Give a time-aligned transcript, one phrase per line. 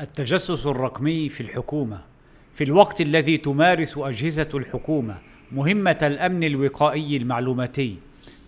[0.00, 2.00] التجسس الرقمي في الحكومة
[2.54, 5.18] في الوقت الذي تمارس أجهزة الحكومة
[5.52, 7.96] مهمة الأمن الوقائي المعلوماتي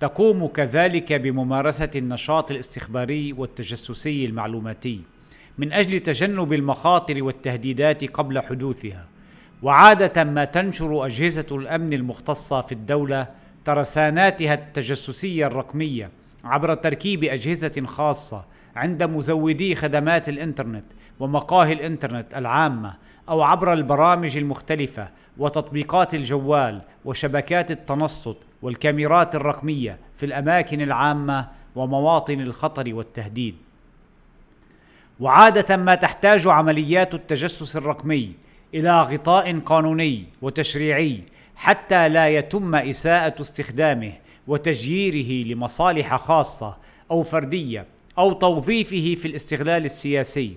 [0.00, 5.00] تقوم كذلك بممارسة النشاط الاستخباري والتجسسي المعلوماتي
[5.58, 9.06] من أجل تجنب المخاطر والتهديدات قبل حدوثها.
[9.62, 13.28] وعادة ما تنشر أجهزة الأمن المختصة في الدولة
[13.64, 16.10] ترساناتها التجسسية الرقمية
[16.44, 20.84] عبر تركيب أجهزة خاصة عند مزودي خدمات الإنترنت
[21.20, 22.94] ومقاهي الإنترنت العامة
[23.28, 25.08] أو عبر البرامج المختلفة
[25.38, 33.54] وتطبيقات الجوال وشبكات التنصت والكاميرات الرقمية في الأماكن العامة ومواطن الخطر والتهديد.
[35.20, 38.32] وعادة ما تحتاج عمليات التجسس الرقمي
[38.74, 41.22] إلى غطاء قانوني وتشريعي
[41.56, 44.12] حتى لا يتم إساءة استخدامه
[44.46, 46.76] وتجييره لمصالح خاصة
[47.10, 47.86] أو فردية
[48.18, 50.54] أو توظيفه في الاستغلال السياسي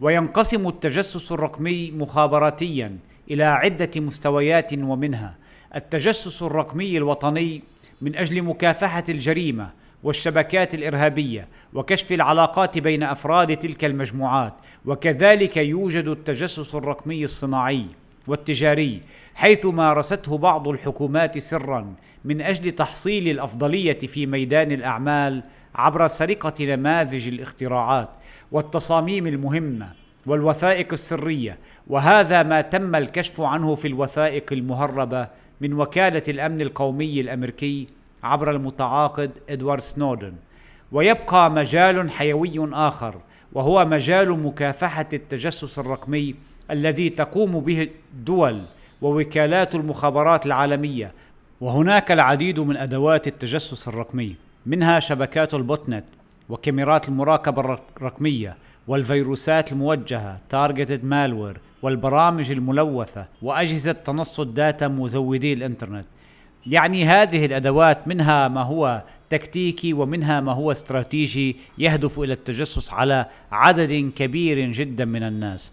[0.00, 2.98] وينقسم التجسس الرقمي مخابراتيا
[3.30, 5.34] إلى عدة مستويات ومنها
[5.76, 7.62] التجسس الرقمي الوطني
[8.00, 9.70] من أجل مكافحة الجريمة
[10.02, 14.54] والشبكات الإرهابية وكشف العلاقات بين أفراد تلك المجموعات
[14.86, 17.86] وكذلك يوجد التجسس الرقمي الصناعي.
[18.28, 19.00] والتجاري
[19.34, 25.42] حيث مارسته بعض الحكومات سرا من أجل تحصيل الأفضلية في ميدان الأعمال
[25.74, 28.08] عبر سرقة نماذج الاختراعات
[28.52, 29.88] والتصاميم المهمة
[30.26, 35.28] والوثائق السرية وهذا ما تم الكشف عنه في الوثائق المهربة
[35.60, 37.88] من وكالة الأمن القومي الأمريكي
[38.22, 40.34] عبر المتعاقد إدوارد سنودن.
[40.92, 43.14] ويبقى مجال حيوي آخر
[43.52, 46.34] وهو مجال مكافحة التجسس الرقمي
[46.70, 48.62] الذي تقوم به الدول
[49.02, 51.12] ووكالات المخابرات العالمية.
[51.60, 56.04] وهناك العديد من أدوات التجسس الرقمي منها شبكات ال botnet
[56.48, 58.56] وكاميرات المراقبة الرقمية
[58.88, 66.06] والفيروسات الموجهة targeted malware والبرامج الملوثة وأجهزة تنصت data مزودي الإنترنت.
[66.66, 73.26] يعني هذه الأدوات منها ما هو تكتيكي ومنها ما هو استراتيجي يهدف إلى التجسس على
[73.52, 75.72] عدد كبير جدا من الناس.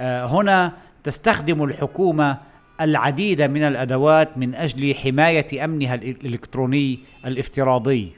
[0.00, 0.72] آه، هنا
[1.04, 2.38] تستخدم الحكومة
[2.80, 8.12] العديد من الأدوات من أجل حماية أمنها الإلكتروني الافتراضي.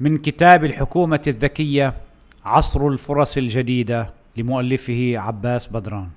[0.00, 1.94] من كتاب الحكومة الذكية
[2.44, 6.08] عصر الفرص الجديدة لمؤلفه عباس بدران.